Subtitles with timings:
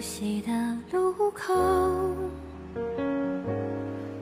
[0.00, 0.52] 悉的
[0.92, 1.54] 路口，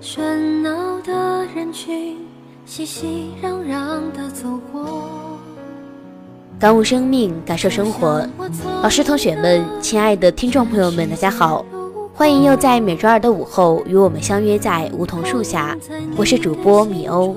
[0.00, 2.16] 喧闹的人群
[2.64, 5.10] 熙熙攘攘的走过。
[6.58, 8.26] 感悟生命，感受生活。
[8.82, 11.64] 老师、同学们，亲爱的听众朋友们，大家好，
[12.14, 15.76] 欢迎又在每周二的午后与我们相约在梧桐树下。
[16.16, 17.36] 我是主播米欧。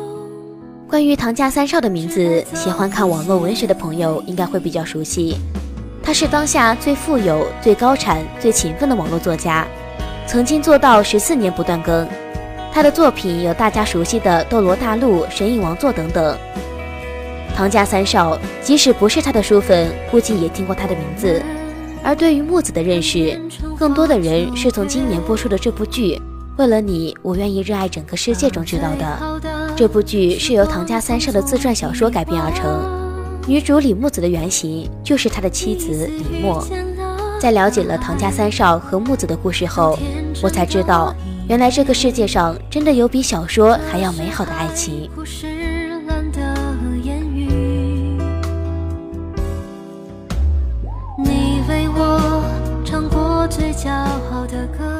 [0.88, 5.36] 关于唐家三少的名字，喜欢看网络文学的朋友应该会比较熟悉。
[6.10, 9.68] 他是当下最富有、最高产、最勤奋的网络作家，
[10.26, 12.08] 曾经做到十四年不断更。
[12.74, 16.36] 他的作品有大家熟悉的《斗罗大陆》《神印王座》等等。
[17.56, 21.40] 唐家三少，即使不是他的书粉，估计也听过他的名字。
[22.04, 23.40] 而对于木子的认识，
[23.78, 26.16] 更多的人是从今年播出的这部剧
[26.58, 29.76] 《为了你，我愿意热爱整个世界》中知道的。
[29.76, 32.99] 这部剧是由唐家三少的自传小说改编而成，
[33.50, 36.64] 女主李木子的原型就是他的妻子李默。
[37.42, 39.98] 在了解了唐家三少和木子的故事后，
[40.44, 41.16] 我才知道，
[41.48, 45.10] 原来这个世界上真的有比小说还要美好的爱情。
[51.18, 52.44] 你为我
[52.86, 53.90] 唱过最骄
[54.32, 54.99] 傲的歌。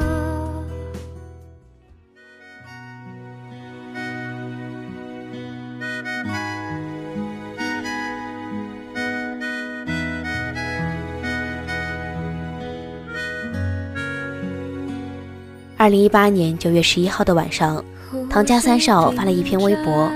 [15.80, 17.82] 二零一八年九月十一号的晚上，
[18.28, 20.12] 唐家三少发了一篇微博：“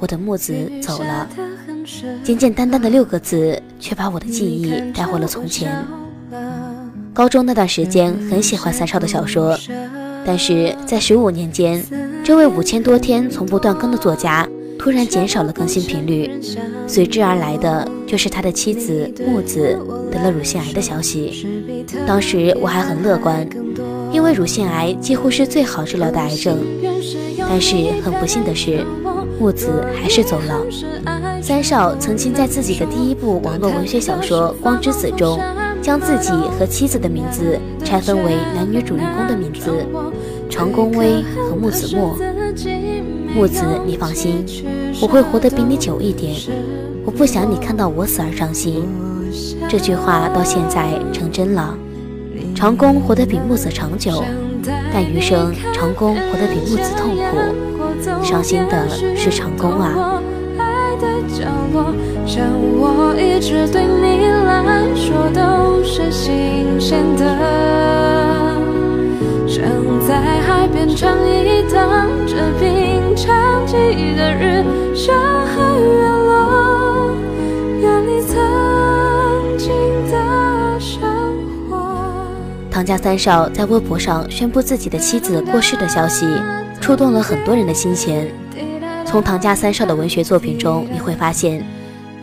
[0.00, 0.52] 我的木子
[0.82, 1.28] 走了。”
[2.24, 5.86] 简简单单的六个字，却把我的记忆带回了从前。
[7.12, 9.56] 高中那段时间，很喜欢三少的小说，
[10.26, 11.80] 但是在十五年间，
[12.24, 14.44] 这位五千多天从不断更的作家，
[14.76, 16.28] 突然减少了更新频率，
[16.88, 19.78] 随之而来的就是他的妻子木子
[20.10, 21.46] 得了乳腺癌的消息。
[22.04, 23.48] 当时我还很乐观。
[24.14, 26.56] 因为乳腺癌几乎是最好治疗的癌症，
[27.36, 28.86] 但是很不幸的是，
[29.40, 30.64] 木子还是走了。
[31.42, 35.40] 三少曾经在自己的第一部网络文学小说《光之子》中，
[35.82, 39.84] 将自己和妻子的名字拆分为男女主人公的名字：
[40.48, 42.16] 长宫威和木子墨。
[43.34, 44.46] 木子，你放心，
[45.02, 46.36] 我会活得比你久一点。
[47.04, 48.86] 我不想你看到我死而伤心。
[49.68, 51.76] 这句话到现在成真了。
[52.54, 54.22] 长工活得比木子长久，
[54.92, 57.36] 但余生长工活得比木子痛苦，
[58.24, 60.20] 伤心的是长工啊。
[62.26, 62.46] 像
[62.78, 67.24] 我一直对你来说都是新鲜的，
[69.46, 69.62] 想
[70.06, 75.60] 在海边唱一趟这平常记忆的日，像海
[82.74, 86.26] 唐家三少在微博上宣布自己的妻子过世的消息，
[86.80, 88.28] 触动了很多人的心弦。
[89.06, 91.64] 从唐家三少的文学作品中，你会发现，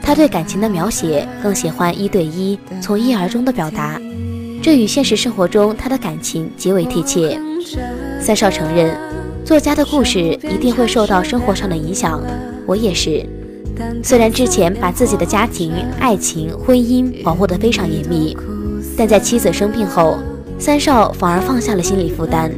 [0.02, 3.98] 他对感情的描写更喜欢一对一、从一而终的表达，
[4.62, 7.40] 这与现实生活中他的感情极为贴切。
[8.20, 8.94] 三少承认，
[9.46, 12.22] 作家的故事一定会受到生活上的影响，
[12.66, 13.26] 我也是。
[14.04, 18.36] 虽然之前把自己的家庭、爱情、婚姻保护得非常严密，
[18.98, 20.20] 但在妻子生病后，
[20.62, 22.52] 三少反而放下了心理负担。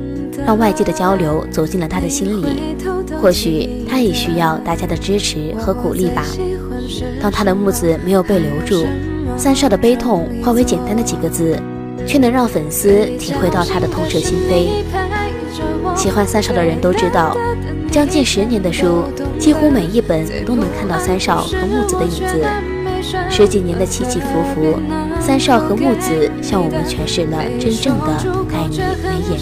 [0.46, 2.76] 让外界的交流走进了他的心里，
[3.22, 6.26] 或许他也需要大家的支持和鼓励吧。
[7.22, 8.86] 当他的木子没有被留住，
[9.38, 11.58] 三少的悲痛化为简单的几个字，
[12.06, 14.84] 却能让粉丝体会到他的痛彻心扉。
[15.96, 17.38] 喜欢三少的人都知道，
[17.90, 19.06] 将近十年的书，
[19.40, 22.46] 几乎每一本都能看到三少和木子的影子。
[23.30, 24.78] 十几年的起起伏伏，
[25.26, 28.08] 三少和木子向我们诠释了真正的
[28.54, 29.40] 爱你眉眼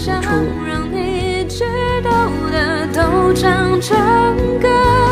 [2.94, 5.11] 如初。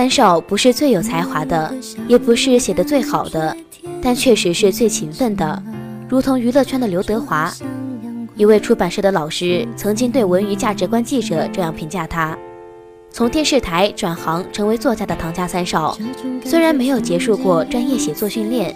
[0.00, 1.74] 三少不是最有才华的，
[2.08, 3.54] 也不是写的最好的，
[4.00, 5.62] 但确实是最勤奋的，
[6.08, 7.52] 如同娱乐圈的刘德华。
[8.34, 12.34] 一位出版社的老师曾经对文娱价值观记者这样评价他：
[13.10, 15.94] 从电视台转行成为作家的唐家三少，
[16.46, 18.74] 虽然没有结束过专业写作训练，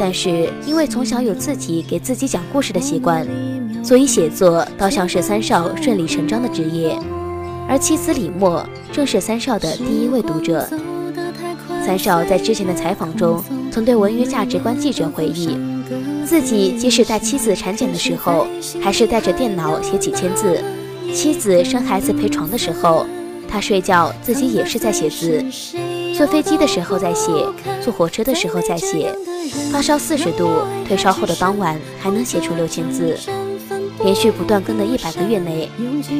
[0.00, 3.24] 但是因为从小有自己给自己讲故事的习惯，
[3.84, 6.98] 所以写作倒像是三少顺理成章的职业。
[7.68, 10.68] 而妻子李默正是三少的第一位读者。
[11.84, 15.56] 三少在之前的采访中曾对文娱价值观记者回忆，
[16.24, 18.46] 自己即使带妻子产检的时候，
[18.80, 20.56] 还是带着电脑写几千字；
[21.12, 23.06] 妻子生孩子陪床的时候，
[23.48, 25.44] 他睡觉自己也是在写字；
[26.16, 27.30] 坐飞机的时候在写，
[27.82, 29.12] 坐火车的时候在写；
[29.70, 30.48] 发烧四十度
[30.86, 33.16] 退烧后的当晚还能写出六千字。
[34.04, 35.68] 连续不断更的一百个月内，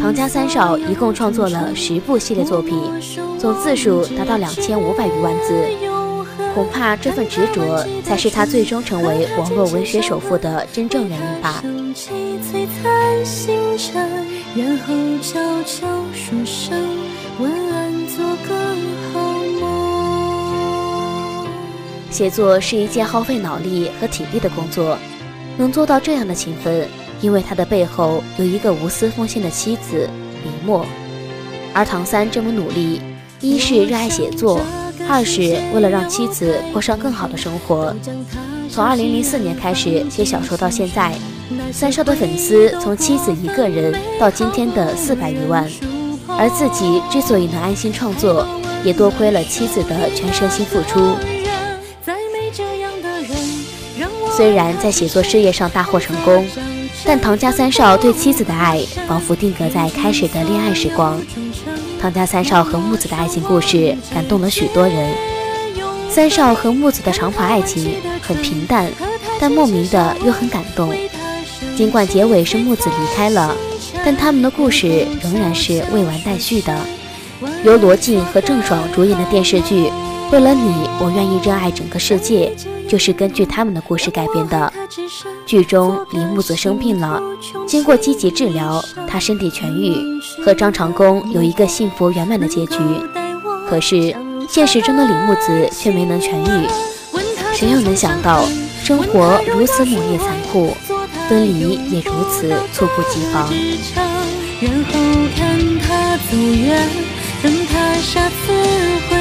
[0.01, 2.81] 唐家三少一共创作了十部系列作品，
[3.39, 5.65] 总字数达到两千五百余万字。
[6.55, 11.63] 恐怕这份执着，才是他最终成为网络文学首富的真正原因吧。
[14.57, 16.81] 然后悄悄说声
[17.39, 18.55] 晚安，做个
[19.13, 19.21] 好
[19.61, 21.47] 梦。
[22.11, 24.97] 写作是一件耗费脑力和体力的工作，
[25.59, 26.89] 能做到这样的勤奋。
[27.21, 30.09] 因为他的背后有一个无私奉献的妻子
[30.45, 30.85] 李默，
[31.73, 33.01] 而唐三这么努力，
[33.41, 34.61] 一是热爱写作，
[35.09, 37.95] 二是为了让妻子过上更好的生活。
[38.71, 41.15] 从2004年开始写小说到现在，
[41.73, 45.67] 三少的粉丝从妻子一个人到今天的四百余万，
[46.29, 48.47] 而自己之所以能安心创作，
[48.85, 51.17] 也多亏了妻子的全身心付出。
[54.37, 56.47] 虽然在写作事业上大获成功。
[57.07, 61.23] 但唐家三少对妻子的爱仿佛定格在开始的恋爱时光。
[62.01, 65.15] 唐家三少和木子的爱情故事感动了许多人。
[66.11, 68.91] 三少和木子的长跑爱情很平淡，
[69.39, 70.93] 但莫名的又很感动。
[71.77, 73.55] 尽管结尾是木子离开了，
[74.05, 76.77] 但他们的故事仍然是未完待续的。
[77.65, 79.89] 由罗晋和郑爽主演的电视剧
[80.33, 82.53] 《为了你，我愿意热爱整个世界》。
[82.89, 84.73] 就是根据他们的故事改编的。
[85.45, 87.21] 剧中李木子生病了，
[87.67, 89.97] 经过积极治疗，他身体痊愈，
[90.45, 92.79] 和张长弓有一个幸福圆满的结局。
[93.69, 94.15] 可是
[94.49, 96.69] 现实中的李木子却没能痊愈。
[97.53, 98.45] 谁又能想到，
[98.85, 100.77] 生活如此猛烈残酷，
[101.29, 103.53] 分离也如此猝不及防。
[104.61, 104.93] 然后
[105.37, 106.89] 看他走远，
[107.43, 108.53] 等他下次
[109.11, 109.16] 回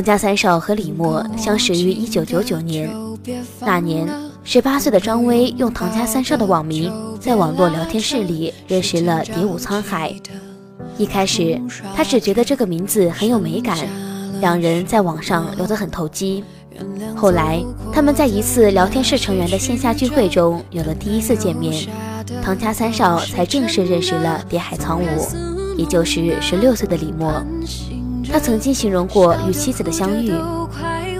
[0.00, 2.90] 唐家三少和李默相识于一九九九年，
[3.60, 4.08] 那年
[4.42, 10.10] 十八岁的张薇用唐家三少的网名在网络聊天室里认识了蝶舞沧海。
[10.96, 11.60] 一开始，
[11.94, 13.76] 他只觉得这个名字很有美感，
[14.40, 16.42] 两人在网上聊得很投机。
[17.14, 21.86] 后来，他们在一次聊天室成员的线下聚会中有了第一次见面，
[22.42, 25.28] 唐家三少才正式认识了蝶海苍舞，
[25.76, 27.30] 也就是十六岁的李默。
[28.32, 30.32] 他曾经形容过与妻子的相遇：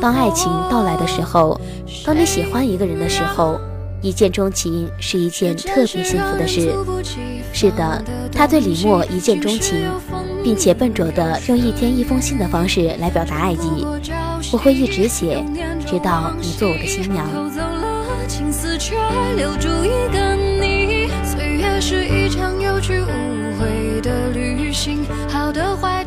[0.00, 1.61] 当爱情到来的时候，
[2.05, 3.59] 当你喜欢一个人的时候，
[4.00, 6.73] 一见钟情是一件特别幸福的事。
[7.52, 9.76] 是的，他对李默一见钟情，
[10.43, 13.85] 并且笨拙地用一天一封信的方式来表达爱意。
[14.52, 15.45] 我会一直写，
[15.87, 17.26] 直到你做我的新娘。
[21.25, 23.07] 岁月是一场有去无
[23.59, 25.05] 回的旅行。
[25.29, 26.00] 好的，坏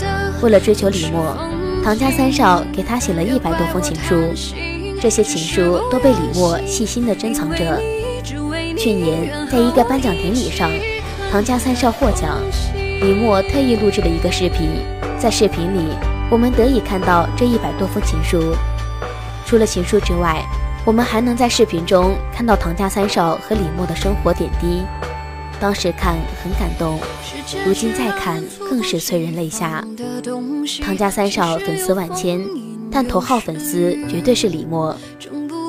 [0.43, 1.37] 为了追求李默，
[1.85, 4.13] 唐家三少给他写了一百多封情书，
[4.99, 7.79] 这些情书都被李默细心地珍藏着。
[8.77, 10.69] 去年在一个颁奖典礼上，
[11.31, 12.41] 唐家三少获奖，
[12.75, 14.69] 李默特意录制了一个视频，
[15.17, 15.93] 在视频里，
[16.29, 18.53] 我们得以看到这一百多封情书。
[19.45, 20.43] 除了情书之外，
[20.83, 24.83] 我们还能在视频中看到唐家三少和李默的生活点滴。
[25.59, 26.99] 当时看很感动，
[27.65, 29.83] 如今再看更是催人泪下。
[30.81, 32.43] 唐家三少粉丝万千，
[32.91, 34.95] 但头号粉丝绝对是李默。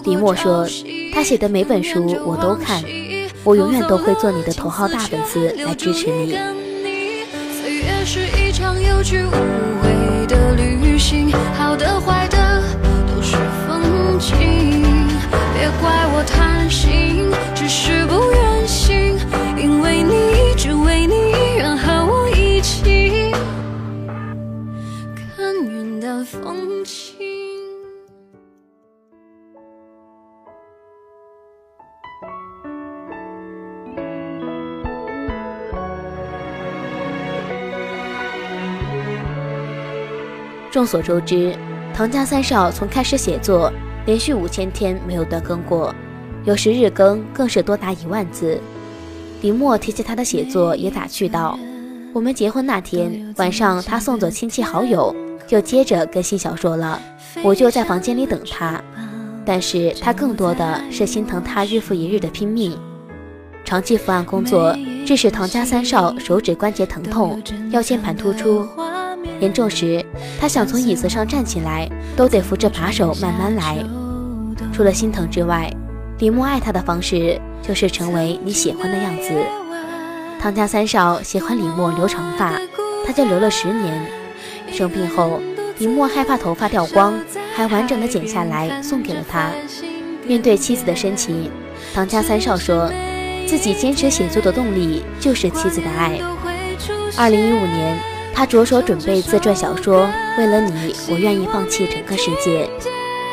[0.05, 0.67] 李默说，
[1.13, 2.83] 他写的每本书我都看，
[3.43, 6.39] 我永远都会做你的头号大粉丝来支持你。
[8.07, 12.63] 是一场有去无回的旅行，好的坏的
[13.09, 13.35] 都是
[13.67, 15.09] 风景，
[15.55, 18.04] 别怪我贪心，只是
[26.43, 27.17] 风轻。
[40.71, 41.57] 众所周知，
[41.95, 43.73] 唐家三少从开始写作，
[44.07, 45.95] 连续五千天没有断更过，
[46.45, 48.61] 有时日更更是多达一万字。
[49.41, 51.57] 李默提起他的写作，也打趣道
[52.13, 55.15] ：“我们结婚那天晚上，他送走亲戚好友，
[55.47, 57.01] 就接着跟新小说了。
[57.43, 58.83] 我就在房间里等他，
[59.45, 62.79] 但是他更多的是心疼他日复一日的拼命。
[63.65, 68.67] 长期伏案工作，致使唐家三少手指关节疼痛，腰间盘突出，
[69.41, 70.05] 严重时
[70.41, 73.85] 他想从椅子上站起来，都得扶着把手慢慢来。
[74.73, 75.71] 除了心疼之外，
[76.19, 79.31] 李默爱他的方式。”就是成为你喜欢的样子。
[80.39, 82.61] 唐家三少喜欢李默留长发，
[83.07, 84.07] 他就留了十年。
[84.75, 85.41] 生病后，
[85.79, 87.15] 李默害怕头发掉光，
[87.55, 89.51] 还完整的剪下来送给了他。
[90.27, 91.51] 面对妻子的深情，
[91.95, 92.91] 唐家三少说，
[93.47, 96.19] 自己坚持写作的动力就是妻子的爱。
[97.17, 97.99] 二零一五年，
[98.35, 100.07] 他着手准备自传小说
[100.39, 102.67] 《为了你，我愿意放弃整个世界》，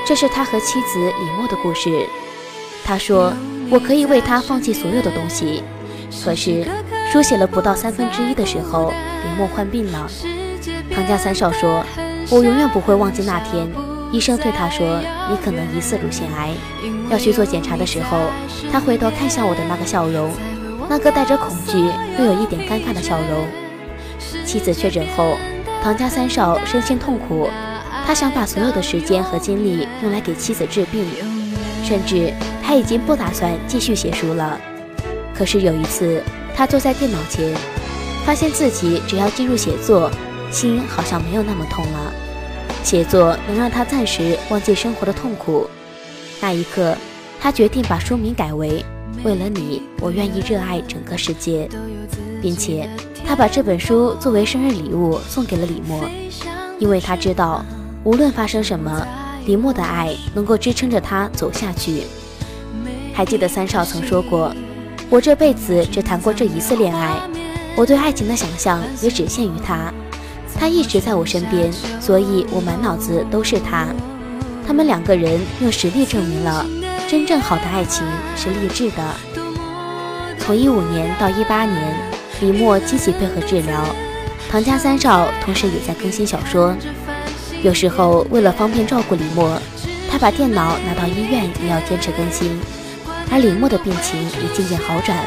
[0.06, 1.90] 这是他和妻子李默的故事。
[2.86, 3.34] 他说。
[3.70, 5.64] 我可以为他放弃所有的东西，
[6.26, 6.68] 可是
[7.10, 8.92] 书写了不到三分之一的时候，
[9.24, 10.12] 李默患病了。
[10.94, 11.84] 唐家三少说
[12.30, 13.68] ：“我永远不会忘记那天，
[14.12, 16.52] 医生对他说，你可能疑似乳腺癌，
[17.10, 18.18] 要去做检查的时候，
[18.72, 20.32] 他回头看向我的那个笑容，
[20.90, 21.78] 那个带着恐惧
[22.20, 23.48] 又有一点尴尬的笑容。”
[24.46, 25.38] 妻子确诊后，
[25.82, 27.50] 唐家三少身心痛苦，
[28.06, 31.06] 他想把所有的时间和精力用来给妻子治病，
[31.84, 32.34] 甚至。
[32.64, 34.58] 他已经不打算继续写书了。
[35.36, 36.24] 可是有一次，
[36.56, 37.54] 他坐在电脑前，
[38.26, 40.10] 发现自己只要进入写作，
[40.52, 42.14] 心好像没有那么痛了。
[42.84, 45.70] 写作能让他暂时忘记生活的痛苦。
[46.42, 46.98] 那一刻，
[47.40, 48.84] 他决定把书名改为
[49.24, 51.68] 《为了你，我愿意热爱整个世界》，
[52.42, 52.90] 并且
[53.26, 56.10] 他把这本书作为生日礼物送给了李默，
[56.80, 57.64] 因为他知道，
[58.04, 59.06] 无论发生什么，
[59.46, 62.04] 李默的爱能够支撑着他走下去。
[63.14, 64.52] 还记得三少曾说过
[65.08, 67.20] ：“我这辈子只谈过这一次恋爱，
[67.76, 69.94] 我对爱情的想象也只限于他。
[70.62, 73.88] 他一直在我身边，所以我满脑子都是他。
[74.64, 76.64] 他们两个人用实力证明了，
[77.08, 79.04] 真正好的爱情是励志的。
[80.38, 81.96] 从一五年到一八年，
[82.42, 83.84] 李默积极配合治疗，
[84.52, 86.76] 唐家三少同时也在更新小说。
[87.64, 89.60] 有时候为了方便照顾李默，
[90.12, 92.56] 他把电脑拿到医院也要坚持更新。”
[93.34, 95.18] 而李默的病情也渐渐好转，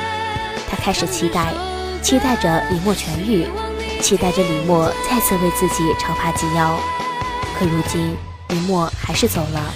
[0.71, 1.53] 他开始期待，
[2.01, 3.49] 期待着李默痊愈，
[4.05, 6.79] 期待着李默再次为自己长发及腰。
[7.59, 8.15] 可如今，
[8.49, 9.75] 李默还是走了。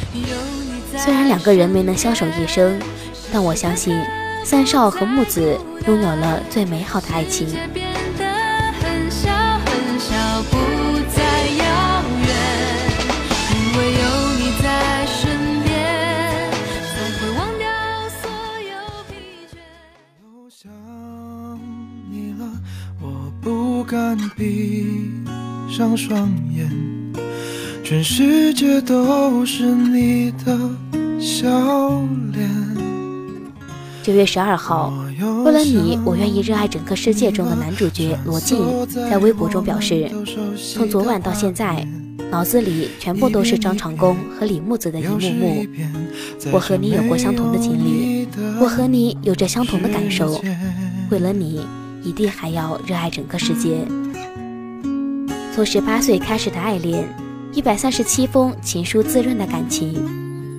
[0.99, 2.79] 虽然两个人没能相守一生，
[3.33, 3.99] 但我相信，
[4.45, 7.49] 三少和木子拥有了最美好的爱情。
[24.39, 25.11] 闭
[25.69, 26.71] 上双眼，
[27.83, 30.57] 全世界都是你的
[31.21, 32.01] 笑
[32.33, 32.49] 脸。
[34.01, 34.95] 九月十二号，
[35.45, 40.09] 为了你，我愿意热爱整个世界中的男主角罗晋在微博中表示，
[40.73, 41.85] 从昨晚到现在，
[42.31, 45.67] 脑子里全部都是张长弓和李木子的一幕幕。
[46.53, 48.29] 我和你有过相同的经历，
[48.61, 50.41] 我和你有着相同的感受。
[51.11, 51.61] 为了你。
[52.05, 53.85] 一定还要热爱整个世界。
[55.59, 57.05] 从十八岁开始的爱恋，
[57.53, 59.93] 一百三十七封情书滋润的感情，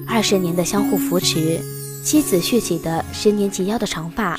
[0.06, 1.58] 二十年的相互扶持，
[2.04, 4.38] 妻子蓄起的十年及腰的长发，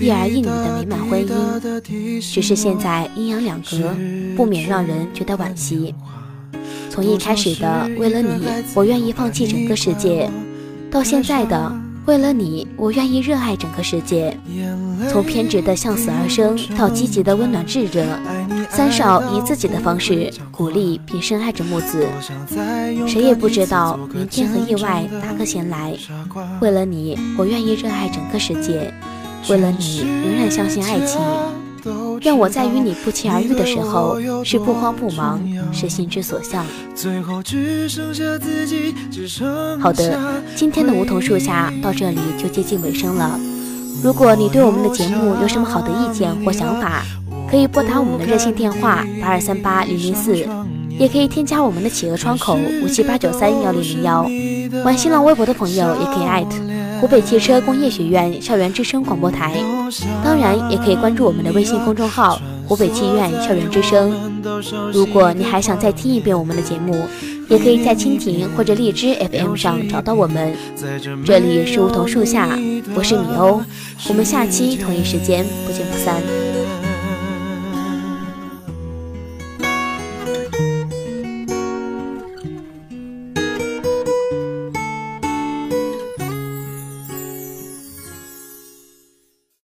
[0.00, 3.94] 一儿一女的美满婚姻，只是现在阴阳两隔，
[4.34, 5.94] 不免让人觉得惋惜。
[6.90, 10.28] 从一开始的为了你，我愿意放弃整个世界，
[10.90, 11.72] 到现在的
[12.06, 14.36] 为了你，我愿意热爱整个世界。
[15.08, 18.04] 从偏执的向死而生，到积极的温暖炙热，
[18.70, 22.06] 三少以自己的方式鼓励并深爱着木子。
[23.06, 25.94] 谁也不知道明天和意外哪个先来。
[26.60, 28.92] 为了你，我愿意热爱整个世界。
[29.48, 31.20] 为了你，仍然相信爱情。
[32.22, 35.38] 愿我在与你不期而遇的时候，是不慌不忙，
[35.70, 36.64] 是心之所向。
[39.78, 40.18] 好的，
[40.56, 43.38] 今天的梧桐树下到这里就接近尾声了。
[44.02, 47.02] 如果你对我们的节目有什么好的意见或想法，
[47.54, 50.36] 可以拨打我们的热线电话八二三八零零四，
[50.98, 54.28] 也可以添加我们的企鹅窗口五七八九三幺零零幺。
[54.84, 56.56] 玩新浪微博的朋友也可以艾特
[57.00, 59.54] 湖北汽车工业学院校园之声广播台，
[60.24, 64.42] 当然也可以关注我们的微信公众号湖北汽院校园之声。
[64.92, 67.06] 如果你还想再听一遍我们的节目，
[67.48, 70.52] 也可以在蜻蜓或者荔枝 FM 上找到我们。
[71.24, 72.58] 这里是梧桐树下，
[72.96, 73.62] 我是米欧，
[74.08, 76.20] 我们下期同一时间不见不散。